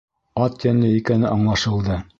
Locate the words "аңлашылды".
1.35-2.05